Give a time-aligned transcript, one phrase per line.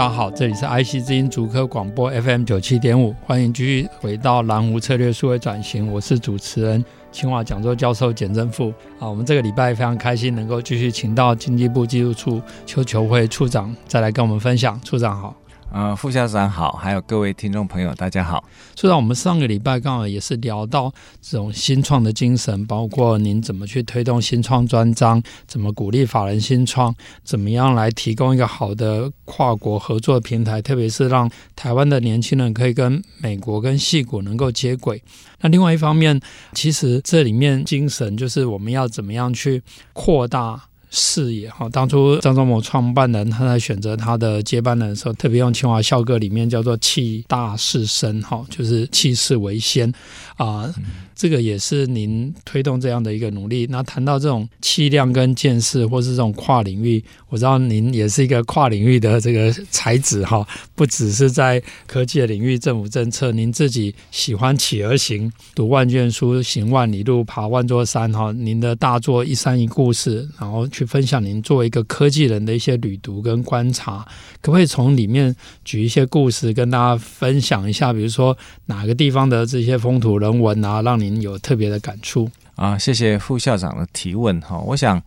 [0.00, 6.82] 大家好，这里是 IC 之音主科广播 FM 九七点五，欢迎继续回到蓝湖策略数位转型，我是主持人。
[7.12, 14.80] 清华讲座教授简正富啊，我们这个礼拜非常开心能够继续请到经济部技术处邱球惠处长再来跟我们分享。
[14.80, 15.36] 处长好。
[15.72, 18.42] 呃，副校长好，还有各位听众朋友，大家好。
[18.74, 20.92] 虽然，我们上个礼拜刚好也是聊到
[21.22, 26.92] 这种新创的精神，包括您怎么去推动新创专章，怎么鼓励法人新创，
[27.22, 35.00] 怎么样来提供一个好的跨国合作平台，特别是让台湾的年轻人可以跟美国跟矽谷能够接轨。
[35.40, 36.20] 那另外一方面，
[36.52, 40.64] 其实这里面精神就是我们要怎么样去扩大。
[40.90, 49.92] 视野哈，当初张忠谋创办人他在选择他的接班人的时候，特别用清华校歌里面叫做“气大势深”哈，就是气势为先
[50.36, 50.72] 啊。
[51.20, 53.66] 这个也是您推动这样的一个努力。
[53.68, 68.32] 那谈到这种气量跟见识，或是这种跨领域，我知道您也是一个跨领域的这个才子哈， 不只是在科技的领域、政府政策，您自己喜欢企而行，读万卷书，行万里路，爬万座山哈。
[68.32, 73.98] 您的大作《一山一故事》，然后去分享您作为一个科技人的一些旅读跟观察，
[74.40, 77.92] 可不可以从里面举一些故事跟大家分享一下？
[77.92, 82.78] 比如说哪个地方的这些风土人文啊，让你您有特别的感触啊！
[82.78, 84.58] 谢谢副校长的提问哈。
[84.58, 85.02] 我想，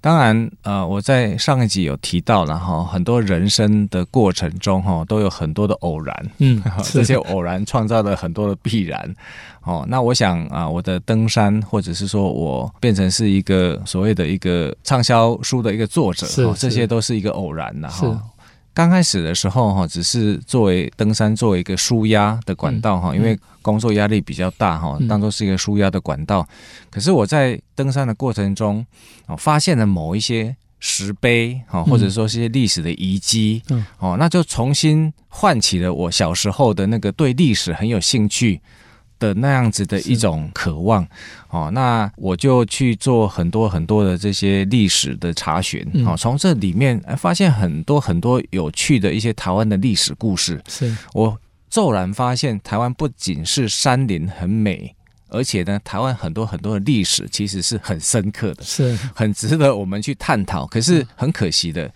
[0.00, 9.14] 当然呃，我在上一集有提到了哈，很多人生的过程中哈，都有很多的偶然，嗯， 这些偶然创造了很多的必然。
[9.64, 16.26] 哦，那我想啊，我的登山，或者是说我变成是一个所谓的一个畅销书的一个作者，
[16.56, 18.20] 这些都是一个偶然的哈。
[18.74, 26.46] 刚开始的时候哈，只是作为登山作为一个舒压的管道哈，因为工作压力比较大哈，当做是一个舒压的管道。
[26.90, 28.84] 可是我在登山的过程中，
[29.26, 33.62] 哦，发现了某一些石碑哈，或者说是一些历史的遗迹，
[33.98, 38.60] 哦，那就重新唤起了我小时候的那个对历史很有兴趣
[39.22, 41.06] 的那样子的一种渴望，
[41.50, 50.60] 哦，那我就去做很多很多的这些历史的查询，哦，从这里面发现很多很多有趣的一些台湾的历史故事。
[50.66, 51.38] 是我
[51.70, 54.92] 骤然发现，台湾不仅是山林很美，
[55.28, 60.66] 而且呢，台湾很多很多的历史其实是很深刻的，是很值得我们去探讨。
[60.66, 61.88] 可是很可惜的。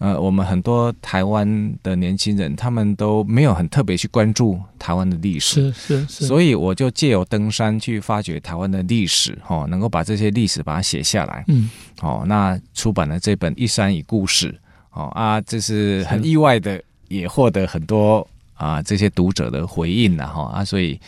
[0.00, 1.46] 呃，我们很多台湾
[1.82, 11.68] 的年轻人，他们都没有很特别去关注台湾的历史，是是是，所以我就借由登山去发掘台湾的历史，哦，能够把这些历史把它写下来，嗯，
[12.00, 14.50] 哦，那出版了这本《一山一故事》，
[14.98, 20.98] 哦啊，这是很意外的，也获得很多啊这些读者的回应了哈啊，所以。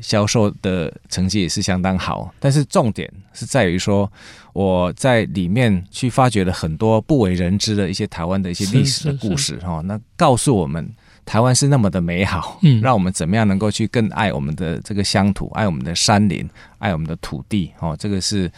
[0.00, 4.10] 销售的成绩也是相当好，但是重点是在于说，
[4.52, 9.80] 我在里面去发掘了很多不为人知的一些台湾的一些历史的故事哈。
[9.84, 10.88] 那告诉我们，
[11.24, 16.48] 台湾是那么的美好，嗯，让我们怎么样能够去更爱我们的这个乡土，爱我们的山林，
[16.78, 17.96] 爱我们的土地哦。
[17.98, 18.50] 这个是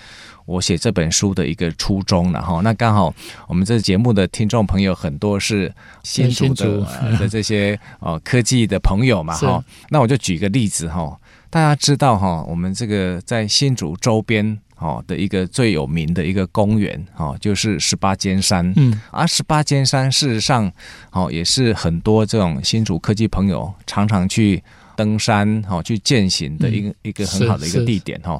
[0.46, 2.60] 我写这本书的一个初衷了哈。
[2.62, 3.14] 那刚好
[3.46, 5.72] 我们这节目的听众朋友很多是
[6.02, 6.80] 新竹的
[7.20, 9.62] 的这些哦科技的朋友嘛哈。
[9.90, 11.18] 那我就举个例子哈。
[11.54, 18.72] 大家知道哈，我们这个在新竹周边哦的一个最有名的一个公园哦，就是十八尖山。
[18.74, 20.68] 嗯，而十八尖山事实上
[21.12, 24.60] 哦也是很多这种新竹科技朋友常常去
[24.96, 28.34] 登山哦去健行的一个一个很好的一个地点哈。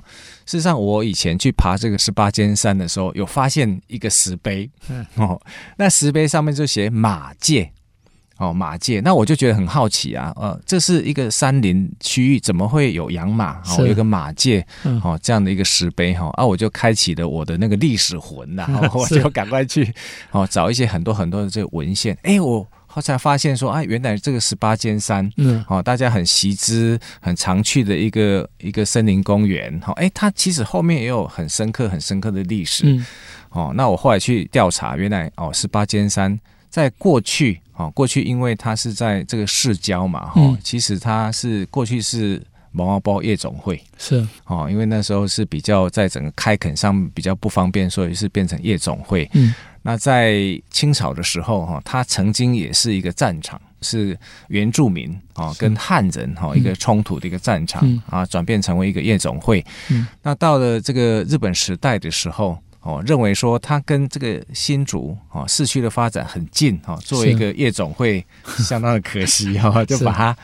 [0.45, 5.41] 事实上，我以前去爬这个十八尖山的时候，有发现一个石碑嗯哦，
[5.77, 7.71] 那石碑上面就写马介。
[8.37, 13.61] 哦，马界，那我就觉得很好奇啊，呃，这是一个山林区域，怎么会有养马？
[13.63, 14.67] 哦，有个马界，
[15.03, 19.95] 哦，这样的一个石碑哈，啊，我就开启了我的那个历史魂呐，我就赶快去
[20.33, 33.07] 哦找一些很多很多的这个文献，哎，我后才发现说，哎，原来这个十八尖山，嗯，哦，大家很习知、很常去的一个一个森林公园，哈，哎，它其实后面也有很深刻、很深刻的历史，嗯，
[33.51, 36.37] 哦，那我后来去调查，原来哦，十八尖山
[36.69, 37.61] 在过去。
[37.77, 42.41] 哦，过去因为它是在这个市郊嘛，哈、嗯，其实它是过去是
[42.71, 49.29] 毛毛包夜总会，是哦，因为那时候是比较在整个开垦上比较不方便，所以是变成夜总会。
[49.35, 50.37] 嗯，那在
[50.71, 54.17] 清朝的时候哈，它曾经也是一个战场，是
[54.49, 59.65] 原住民啊跟汉人哈一个冲突的一个战场啊，转变成为一个夜总会。
[59.91, 62.57] 嗯那到了这个日本时代的时候。
[62.85, 68.25] 哦，认为说它跟这个新竹哦市区的发展很近哦，作为一个夜总会，
[68.61, 70.37] 相当的可惜哈，就把它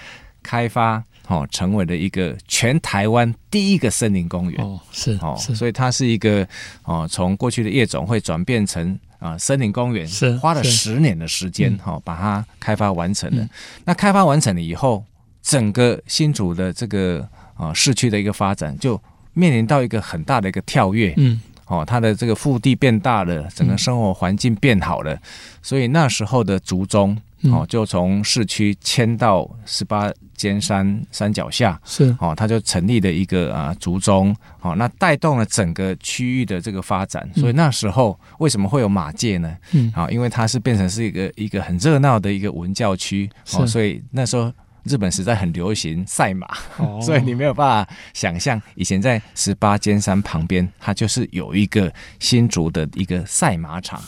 [0.43, 4.65] 开发哦，成为了一个全台湾第一个森林公园。
[4.65, 6.49] 哦，是哦，所以它是一个
[6.85, 13.47] 哦，从过去的夜总会转变成啊森林公园，是花了十年的时间哈，把它开发完成了。
[13.85, 15.05] 那开发完成了以后，
[15.43, 18.99] 整个新竹的这个啊市区的一个发展就
[19.35, 21.39] 面临到一个很大的一个跳跃，嗯。
[21.71, 25.21] 哦，它的这个腹地变大了，整个生活环境变好了，嗯、
[25.63, 32.13] 所以那时候的族中哦，就从市区迁到十八尖山山脚下，是。
[32.19, 39.57] 哦，他就成立了一个啊族中，哦，那带动了整个区域的这个发展，所以那时候为什么会有马界呢？
[39.71, 44.53] 嗯，啊，因为它是变成是一个一个很热闹的一个文教区，哦，所以那时候。
[44.85, 46.47] 日本实在很流行赛马，
[46.79, 54.03] 哦、 所以你没有办法想象，以前在十八尖山旁边，它就是有一个新竹的一个赛马场。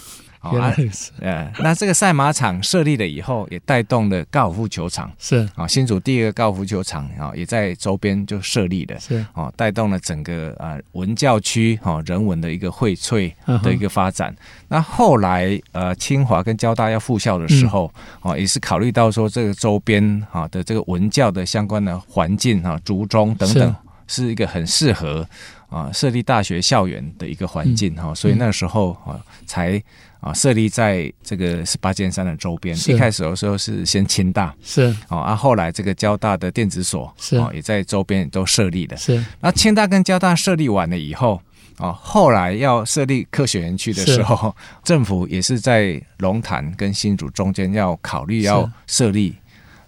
[0.51, 5.49] 原来是，呃，那这个赛马场设立了以后，也带动了高尔夫球场，是。
[5.55, 9.25] 啊，新竹第一个高尔夫球场啊，也在周边就设立了，是。
[9.35, 14.35] 啊，带动了整个啊文教区哈人文的一个荟萃的一个发展。
[14.67, 23.77] 那后来呃，清华跟交大要复校的时候，啊，也是考虑到说这个周边啊的这个文教的相关的环境啊，竹中等等，
[24.09, 24.29] 是。
[24.33, 25.25] 一个很适合
[25.69, 29.81] 啊设立大学校园的一个环境哈，所以那时候啊才。
[30.23, 32.77] 啊，设立在这个十八尖山的周边。
[32.87, 38.97] 一开始的时候是先清大，是哦，啊，后来这个交大的电子所是哦，也在周边都设立的。
[38.97, 41.43] 是，那清大跟交大设立完了以后，
[41.77, 44.55] 啊，后来要设立科学园区的时候，
[44.85, 49.35] 政府也是在龙潭跟新竹中间要考虑要设立。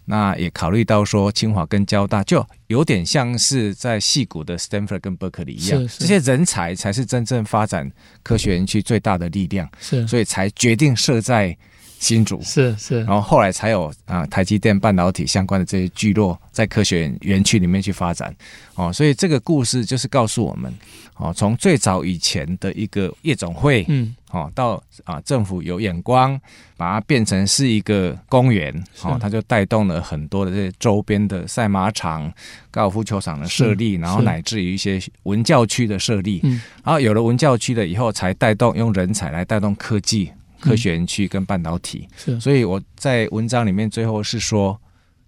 [0.07, 7.91] 那也考虑到说，清华跟交大就有点像是在戏谷的 Stanford 跟 Berkeley 一样，这些人才才是真正发展
[8.23, 11.57] 科学园区最大的力量，是，所以才决定设在
[12.05, 18.35] 新竹，是是，然后后来才有啊台积电半导体相关的这些聚落在科学园区里面去发展，
[18.75, 20.73] 哦，所以这个故事就是告诉我们，
[21.17, 24.15] 哦，从最早以前的一个夜总会，嗯。
[24.35, 26.37] 哦，到啊，政府有眼光，
[26.77, 28.75] 把它变成是一个公园，
[29.05, 32.29] 哦，它就带动了很多的这些周边的赛马场、
[32.69, 40.33] 高尔夫球场的设立，然后乃至于一些文教区的设立，嗯，然后有了文教区了以后，才带动用人才来带动科技、
[40.65, 44.81] 科学园区跟半导体，是，所以我在文章里面最后是说。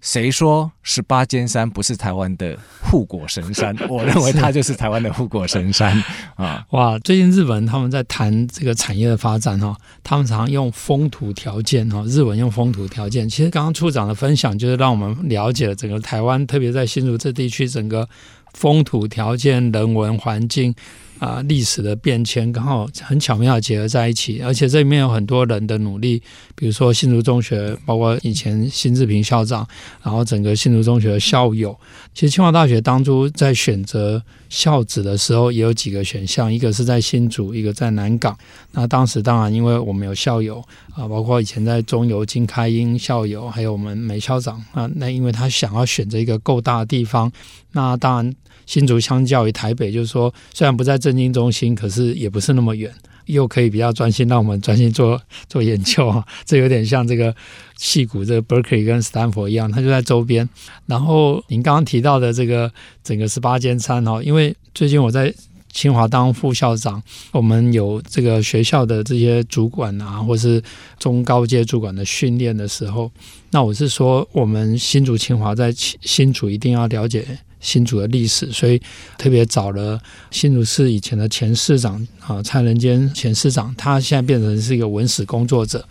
[0.02, 3.74] 谁说十八尖山不是台湾的护国神山？
[3.88, 6.00] 我认为它就是台湾的护国神山
[6.36, 6.64] 啊！
[6.70, 9.74] 哇，最近日本他们在谈这个产业的发展哈，
[10.04, 13.28] 他们常常用风土条件哈，日文用风土条件。
[13.28, 18.06] 其实刚刚处长的分享就是让我们了解了整个台湾，特别在新竹这地区整个
[18.52, 20.72] 风土条件、人文环境。
[21.18, 26.22] 啊，历史的变迁刚好很巧妙的结合在一起，而且这里面有很多人的努力，
[26.54, 29.66] 比如说新竹中学，包括以前辛志平校长，
[30.02, 31.76] 然后整个新竹中学的校友。
[32.14, 38.36] 其实清华大学当初在选择校址的时候，也有几个选项，一个是在新竹，一个在南港。
[38.72, 40.62] 那当时当然因为我们有校友
[40.94, 47.30] 啊，包括以前在中油金开英校友，还有我们梅校长啊，那因为他想要选择一个够大的地方，
[47.76, 48.34] 那当然。
[48.66, 52.92] 新竹相较于台北，就是说，虽然不在政经中心，可是也不是那么远，
[53.26, 56.26] 又可以比较专心，让我们专心做做研究啊。
[56.44, 57.32] 这有点像这个
[57.76, 60.48] 戏谷，这个 Berkeley 跟斯坦福一样，它就在周边。
[60.86, 62.68] 然后您刚刚提到的这个
[63.04, 65.32] 整个十八间餐哦，因为最近我在
[65.72, 70.60] 清华当副校长，我们有这个学校的这些主管啊，或是
[70.98, 73.12] 中高阶主管的训练的时候，
[73.52, 77.24] 那我是说，我们新竹清华在新竹一定要了解。
[77.60, 78.80] 新竹的历史，所以
[79.18, 85.86] 特别找了新竹市以前的前市长啊，蔡仁坚前市长，他现在变成是一个文史工作者，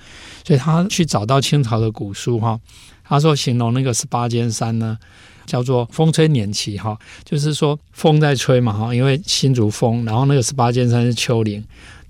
[0.45, 2.59] 所以他去找到清朝的古书哈，
[3.03, 4.97] 他说形容那个十八尖山呢，
[5.45, 11.63] 叫做风吹碾旗哈，就是说风在吹嘛哈，因为新竹风，然后那个十八尖山是丘陵。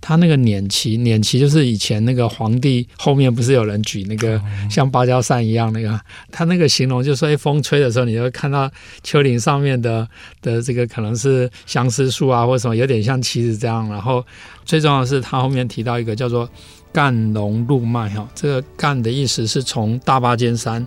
[0.08, 6.00] 他那个碾旗，碾旗就是以前那个皇帝后面不是有人举那个像芭蕉扇一样那个，
[6.32, 8.70] 他那个形容就是说，哎，风吹的时候，你就会看到
[9.02, 10.08] 丘陵上面的
[10.44, 13.90] 的这个可能是相思树啊，或者什么，有点像旗子这样。
[13.90, 14.24] 然后
[14.64, 16.48] 最重要的是，他后面提到一个叫做
[16.94, 20.86] 赣龙路脉哈，这个赣的意思是从大巴尖山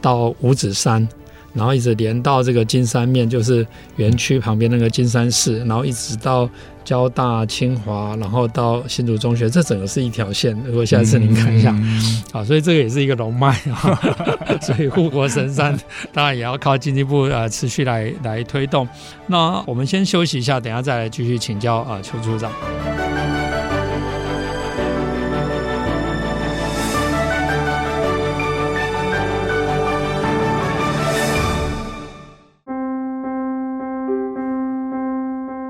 [0.00, 1.08] 到五指山，
[1.54, 6.50] 然后一直连到这个金山面，就是园区旁边那个金山寺，然后一直到。
[6.86, 10.56] 交大、清华，然后到新竹中学，这整个是一条线。
[10.64, 14.00] 如果下次您看一下，嗯、啊，所以这个也是一个龙脉啊。
[14.62, 15.76] 所以护国神山
[16.12, 18.88] 当然也要靠经济部呃持续来来推动。
[19.26, 22.52] 那我们先休息一下，等一下再来继续请教啊，邱处长。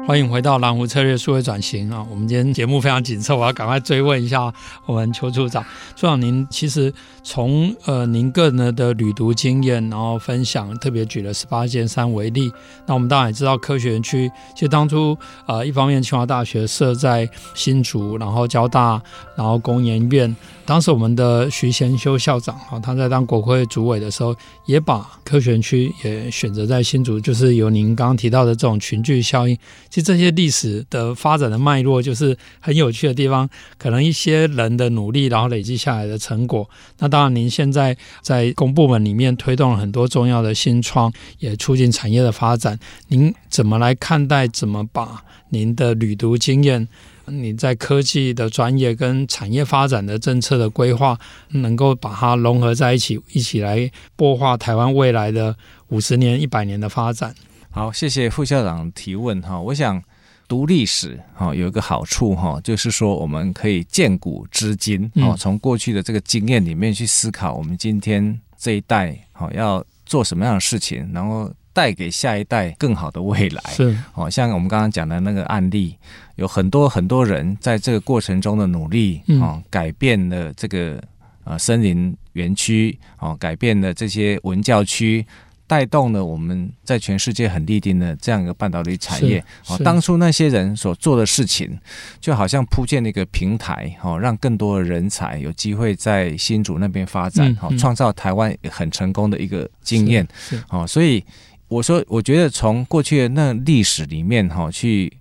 [0.07, 2.07] 欢迎回到蓝湖策略数位转型啊！
[2.09, 5.61] 我们今天节目非常紧凑，我要赶快追问一下我们邱处长。
[5.97, 6.95] 处长，您其实
[7.25, 12.53] 从呃您个人的旅读经验，然后分享，特别举了十八尖山为例。
[12.87, 19.03] 那我们当然也知道科学园区，其实当初呃一方面清华大学设在新竹，然后交大，
[19.35, 20.37] 然后工研院。
[20.67, 29.57] 当时我们的徐贤修校长啊，他在当国会主委的时候，也把科学区也选择在新竹，就是有您刚刚提到的这种群聚效应。
[29.89, 33.49] 其实这些历史的发展的脉络，就是很有趣的地方。
[33.79, 36.69] 可能一些人的努力，然后累积下来的成果。
[36.99, 42.77] 那当然，您现在在公部门里面推动了很多重要的新创，也促进产业的发展。
[43.07, 44.49] 您怎么来看待？
[44.49, 46.89] 怎么把您的旅读经验？
[47.29, 51.19] 你在科技的专业跟产业发展的政策的规划，
[51.49, 55.57] 能够把它融合在一起，一起来擘画台湾未来的
[55.89, 57.35] 五十年、一百年的发展。
[57.71, 59.61] 好，谢谢副校长提问哈。
[59.61, 60.03] 我想
[60.49, 71.53] 读历史哈有一个好处哈，就是说我们可以见古知今哦，从过去的这个经验里面去思考，我们今天这一代哈要做什么样的事情，然后。
[71.77, 73.63] 带给下一代更好的未来。
[73.67, 73.95] 是。
[74.15, 75.95] 哦，像我们刚刚讲的那个案例，
[76.37, 80.99] 有很多很多人在这个过程中的努力哦，改变了这个
[81.45, 85.27] 呃森林园区哦，改变了这些文教区，
[85.67, 89.45] 带动了我们在全世界很立定的这样一个半导体产业。
[89.69, 89.77] 哦。
[89.85, 91.79] 当初那些人所做的事情，
[92.23, 100.27] 就好像铺建了一个平台哦，让更多的人才有机会在新竹那边发展哦，创造台湾很成功的一个经验。
[100.71, 101.23] 哦，所以。
[101.69, 105.13] 我说，我觉得从过去的那历史里面哈，去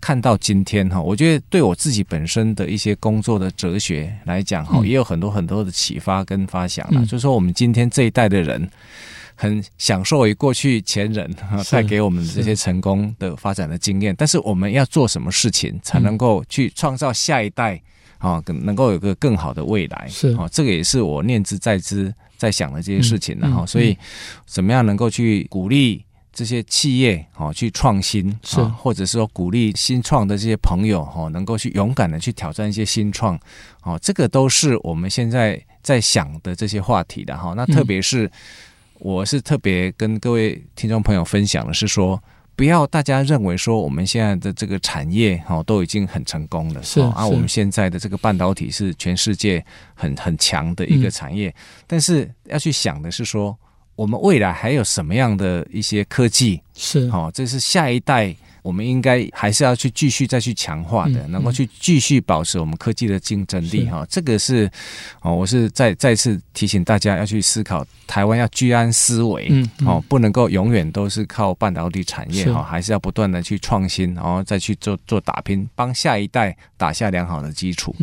[0.00, 7.02] 看到今天哈，我觉得对我自己本身的一些工作的哲学来讲哈，也有很多很多的启发跟发想了。
[7.02, 8.66] 就是说，我们今天这一代的人
[9.34, 11.30] 很享受于过去前人
[11.70, 17.78] 带给我们这些成功的发展的经验，但是我们要做什么事情才能够去创造下一代
[18.16, 20.08] 啊，能够有个更好的未来？
[20.08, 22.14] 是啊，这个也是我念之在兹。
[22.40, 23.94] 在想的这些事情，然后，所以
[24.46, 33.38] 怎么样能够去鼓励这些企业哦去创新，是或者是说鼓励新创的这些朋友哦，能够去勇敢的去挑战一些新创
[33.82, 37.52] 哦，这个都是我们现在在想的这些话题的哈。
[37.54, 38.30] 那特别是
[38.98, 42.18] 我是特别跟各位听众朋友分享的是说。
[42.60, 49.64] 不要大家认为说我们现在的这个产业哈都已经很成功了，是啊，我们现在的这个半导体是全世界
[49.94, 51.54] 很很强的一个产业，
[51.86, 53.58] 但是要去想的是说，
[53.96, 56.60] 我们未来还有什么样的一些科技？
[56.74, 57.08] 是。
[57.08, 58.36] 哦，这是下一代。
[58.62, 64.06] 我们应该还是要去继续再去强化的，能够去继续保持我们科技的竞争力哈。
[64.08, 64.70] 这个是
[65.22, 77.94] 哦，我是再再次提醒大家要去思考，台湾要居安思危，嗯哦，不能够永远都是靠半导体产业哈，还是要不断的去创新，然后再去做做打拼，帮下一代打下良好的基础。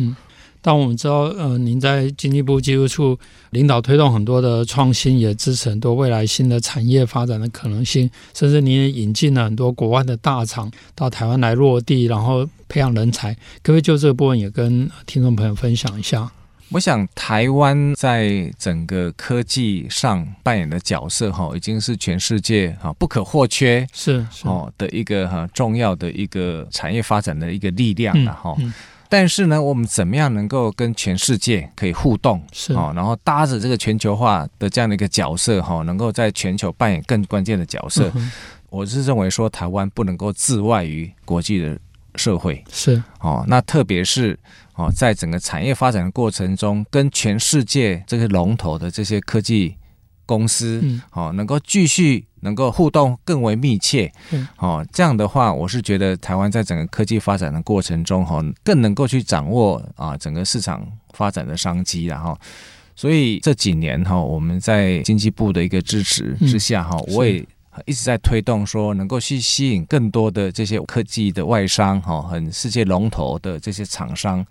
[0.60, 3.18] 但我们知道，呃，您在经济部技术处
[3.50, 13.32] 领导推动很多的创新，也支持很多未来新的产业发展的可能性，甚至您也引进了很多国外的大厂到台湾来落地，然后培养人才。
[13.62, 16.30] 可不可以就这个部分也跟听众朋友分享一下？
[16.70, 28.66] 我想，台湾在整个科技上扮演的角色，哈，已经是全世界哈不可或缺，是哦的一个哈重要的一个产业发展的一个力量了，哈、嗯。
[28.66, 28.74] 嗯
[29.08, 32.42] 但是呢，我们怎么样能够跟全世界可以互动？
[32.52, 38.10] 是哦，然后搭着这个全球化的这样的一个角色，哈，能够在全球扮演更关键的角色。
[38.14, 38.30] 嗯、
[38.70, 41.78] 我是认为说，台湾不能够自外于国际的
[42.16, 42.62] 社会。
[42.70, 44.38] 是哦，那特别是
[44.74, 49.76] 哦，在整个产业发展的过程中，跟全世界这些龙头的这些科技
[50.28, 51.02] 公司，嗯。
[51.10, 52.24] 哦，能够继续。
[52.40, 62.38] 能够互动更为密切，嗯哦，这样的话，我是觉得台湾在整个科技发展的过程中，哈，更能够去掌握啊整个市场发展的商机，然后，
[62.94, 67.44] 所以这几年哈，我们在经济部的一个支持之下，哈，我也
[67.86, 74.46] 一直在推动说，能够去吸引更多的这些科技的外商，哈，很世界龙头的这些厂商，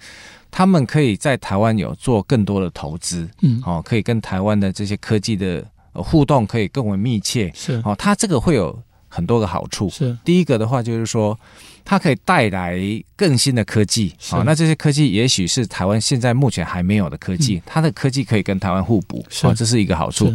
[0.51, 5.65] 他们可以在台湾有做更多的投资，嗯，哦，可以跟台湾的这些科技的。
[5.99, 9.89] 互动可以更为密切，是哦，它这个会有很多个好处。
[9.89, 11.35] 是第一个的话，就是说
[11.83, 12.79] 它可以带来
[13.15, 14.13] 更新的科技。
[14.29, 19.25] 好，那这些科技也许是台湾现在目前还没有的科技，嗯、它的科技可以跟台湾互补。
[19.41, 20.31] 哦，这是一个好处。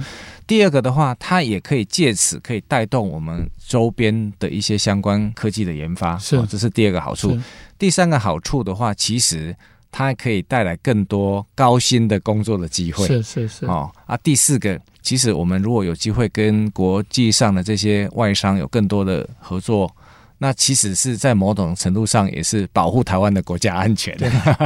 [0.49, 6.19] 第二个的话，它也可以借此可以带动我们周边的一些相关科技的研发。
[6.19, 7.38] 是，这是第二个好处。
[7.78, 9.57] 第三个好处的话，其实。
[9.92, 14.16] 它可以带来更多高薪的工作的机会，是是是哦啊。
[14.16, 19.94] 第四个，其实我们如果有机会跟国际上的这些外商有更多的合作，
[20.38, 24.16] 那其实是在某种程度上也是保护台湾的国家安全。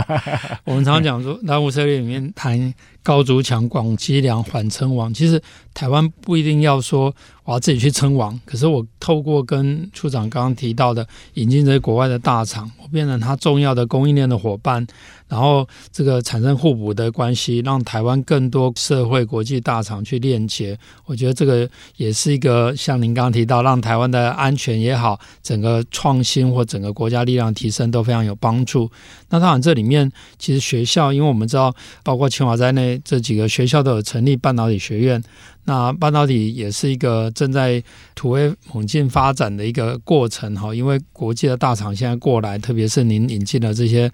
[0.65, 5.43] 我们常常讲说，南湖策略里面谈高筑墙、广积粮、缓称王，其实
[5.75, 7.13] 台湾不一定要说。
[7.47, 14.85] 我要自己去称王，可是我透过跟处长刚刚提到的引进这些国外的大厂，我变成他重要的供应链的伙伴，
[15.29, 20.77] 然后这个产生互补的关系，让台湾更多社会国际大厂去链接。
[21.05, 28.91] 我觉得这个也是一个像您刚刚提到，让台湾的安全也好，整个创新或整个国家力量提升都非常有帮助。
[29.31, 31.73] 那当然这里面其实学校，因为我们知道，
[32.03, 35.23] 包括清华在内这几个学校都有成立半导体学院。
[35.67, 37.83] 那半导体也是一个正在
[38.15, 44.11] 突飞猛进发展的一个过程哈，因为国际的大厂现在过来，特别是您引进了这些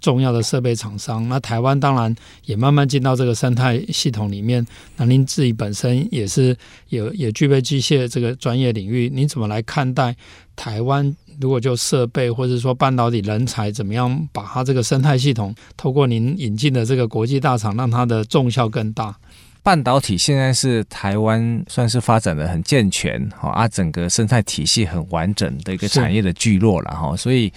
[0.00, 2.14] 重要的设备厂商，那台湾当然
[2.46, 4.66] 也慢慢进到这个生态系统里面。
[4.96, 6.56] 那您自己本身也是
[6.88, 10.16] 有也具备机械这个专业领域，您怎么来看待
[10.56, 11.14] 台湾？
[11.40, 19.16] 如果就设备或者说半导体人才，怎么样把它这个生态系统透过您引进的这个国际大厂，让它的重效更大？
[19.62, 27.52] 半导体现在是台湾算是发展的很健全，哈啊，整个生态体系很完整的一个产业的聚落了哈，所以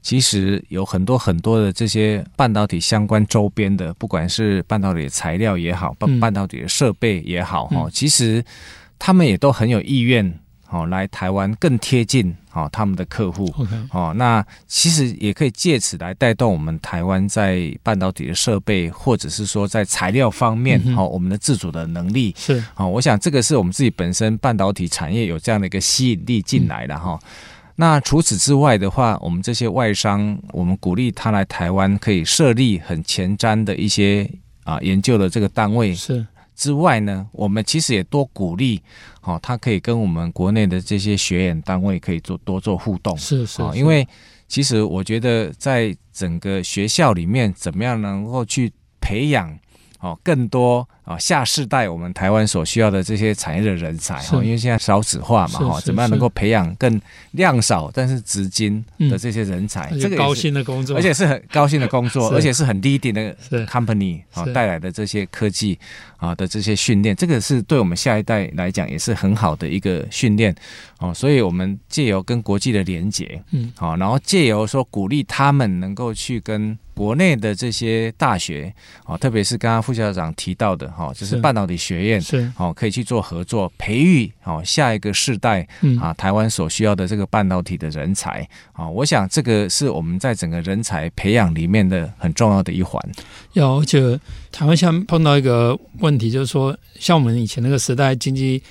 [0.00, 8.42] 其实有很多很多的这些半导体相关周边的，不管是半导体的材料也好，半半导体的设备也好，哈，其实
[8.98, 10.41] 他们也都很有意愿。
[10.72, 13.54] 哦，来台湾更贴近哦他们的客户.
[13.92, 27.28] 哦，那其实也可以借此来带动我们台湾在半导体的设备，或者是说在材料方面，嗯、哦，我们的自主的能力是，哦，我想这个是我们自己本身半导体产业有这样的一个吸引力进来的哈、嗯。
[27.76, 34.26] 那除此之外的话，我们这些外商，我们鼓励他来台湾可以设立很前瞻的一些
[34.64, 36.26] 啊研究的这个单位是。
[36.54, 38.80] 之外呢，我们其实也多鼓励，
[39.22, 44.06] 哦，他可以跟我们国内的这些学研单位可以做多做互动，是是，因为
[44.48, 49.58] 其实我觉得在整个学校里面，怎么样能够去培养。
[50.02, 59.96] 哦，更多啊，下世代我们台湾所需要的这些产业的人才哈，因为现在少子化嘛哈，怎么样能够培养更量少但是资金的这些人才？
[60.00, 63.36] 这个高薪的工作，而且是很高薪的工作， 而且是很 leading 的
[63.66, 65.78] company 啊带来的这些科技
[66.16, 70.52] 啊的这些训练，这个是对我们下一代来讲也是很好的一个训练
[70.98, 71.14] 哦。
[71.14, 76.76] 所以我们借由跟国际的连结，嗯，好，然后借由说鼓励他们能够去跟。
[76.94, 78.72] 国内的这些大学
[79.06, 85.66] 哦，特别是刚刚副校长提到的哈，就是半导体学院是哦，可以去做合作，培育哦下一个世代
[86.00, 93.02] 啊，台湾所需要的这个半导体的人才啊，我想这个是我们在整个人才培养里面的很重要的一环。
[93.52, 94.18] 有，而且
[94.50, 98.62] 台湾现在碰到一个问题，就是说，像我们以前那个时代经济。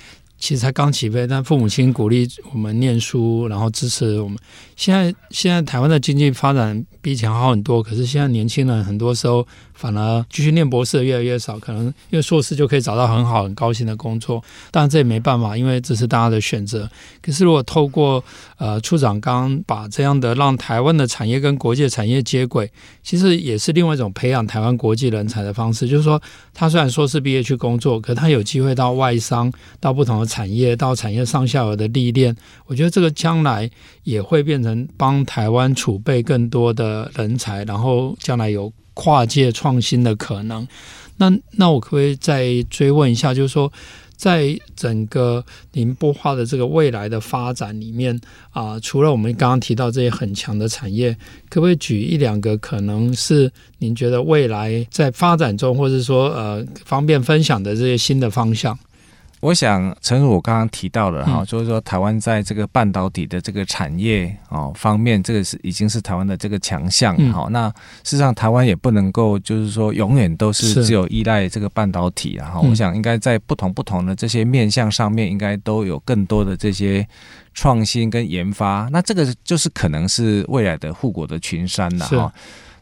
[0.42, 4.36] 其实才刚起飞，但父母亲鼓励我们念书，然后支持我们。
[4.76, 9.48] 现在，现在台湾的经济发展比以前好很多，可是现在年轻人很多时候
[9.82, 14.44] 反而继续念博士的越来越少，可能因为硕士就可以找到很好、很高薪的工作。
[14.72, 16.90] 当然这也没办法，因为这是大家的选择。
[17.22, 18.24] 可是如果透过
[18.58, 22.72] 呃处长刚刚把这样的让台湾的产业跟国际产业接轨，
[23.04, 25.88] 其实也是另外一种培养台湾国际人才的方式。
[25.88, 26.20] 就是说，
[26.52, 30.32] 他虽然硕士毕业去工作，可他有机会到外商，到不同的。
[30.32, 32.34] 产业到产业上下游的历练，
[32.66, 33.70] 我觉得这个将来
[34.04, 40.68] 也会变成帮台湾储备更多的人才，然后将来有跨界创新的可能。
[41.18, 43.72] 那那我可不可以再追问一下，就是说，
[44.16, 48.20] 在整个宁波化的这个未来的发展里面
[48.52, 51.18] 啊、除了我们刚刚提到这些很强的产业，
[51.50, 58.78] 可不可以举一两个可能是您觉得未来在发展中，或者说呃方便分享的这些新的方向？
[59.42, 67.48] 我想，诚如我刚刚提到的哈，就是说台湾在这个半导体的这个产业哦方面，这个是已经是台湾的这个强项哈。
[67.50, 67.68] 那
[68.04, 77.08] 事实上，台湾也不能够就是说永远都是只有依赖这个半导体，然后我想应该在不同不同的这些面向上面，应该都有更多的这些
[77.56, 78.88] 创新跟研发。
[78.92, 82.32] 那这个就是可能是未来的护国的群山了哈。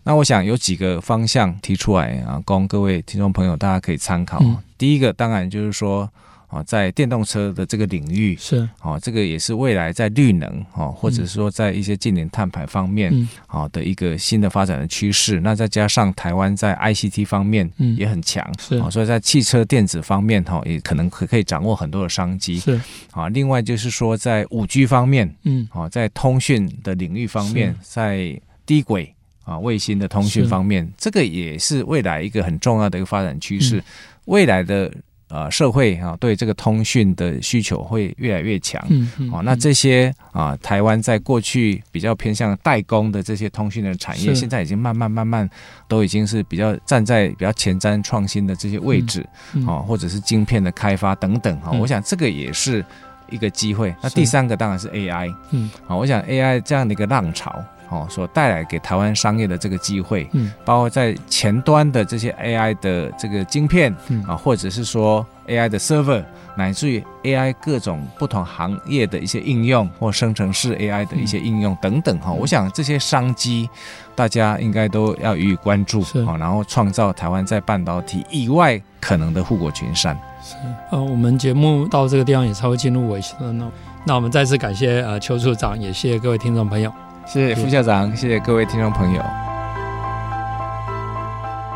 [0.04, 4.44] 那我想有几个方向提出来啊，供各位听众朋友大家可以参考。
[4.78, 6.10] 第一个当然就是说。
[6.50, 13.14] 啊，在电动车的这个领域是啊，这个也是未来在绿能啊，或者说在一些近零碳排方面
[13.46, 15.40] 啊的一个新的发展的趋势。
[15.42, 22.58] 那再加上台湾在 ICT 方面也很强，是啊，所以在汽车电子方面哈，也可能可可以掌握很多的商机。
[22.58, 22.82] 是
[23.12, 33.84] 啊，另外就是说在五 G 方面，嗯，啊，在通讯的领域方面，在低轨啊卫星的通讯方面，这个也是未来一个很重要的一个发展趋势。
[34.26, 34.92] 未来的。
[35.30, 38.84] 呃，社会啊，对这个通讯的需求会越来越强。
[38.90, 39.30] 嗯嗯。
[39.32, 45.48] 哦，那这些啊，台湾在过去比较偏向代工的这些通讯的产业，现在已经慢慢慢慢
[45.88, 49.24] 都已经是比较站在比较前瞻创新的这些位置。
[49.54, 49.68] 嗯。
[49.68, 52.84] 啊，或者是晶片的开发等等哈，我想这个也是
[53.30, 53.96] 一个机会。
[54.02, 55.32] 那第三个当然是 AI。
[55.52, 55.70] 嗯。
[55.88, 57.64] 啊，我想 AI 这样的一个浪潮。
[57.90, 64.24] 哦，所带来给台湾商业的这个机会，嗯，包括在前端的这些 AI 的这个晶片，嗯。
[64.24, 66.24] 啊，或者是说 AI 的 server，
[66.56, 73.68] 乃至于 AI 各种不同行业的一些应用或生成式 AI 的一些应用等等哈，我想这些商机
[74.14, 76.24] 大家应该都要予以关注，是。
[76.26, 80.16] 啊，然后创造台湾在半导体以外可能的护国群山。
[80.44, 80.56] 是，
[80.92, 83.72] 呃，我们节目到这个地方也差不多进入尾声了，那
[84.06, 86.92] 那我们再次感谢呃邱处长，也谢谢各位听众朋友。
[87.32, 89.24] 谢谢副校长，谢谢各位听众朋友。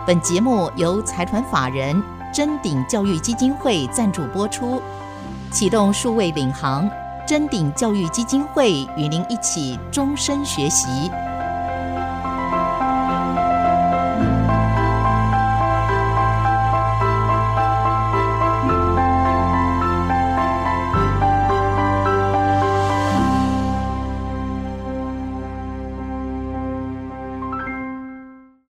[0.03, 2.01] 本节目由财团法人
[2.33, 4.81] 臻鼎教育基金会赞助播出，
[5.51, 6.89] 启动数位领航，
[7.27, 10.87] 臻鼎教育基金会与您一起终身学习。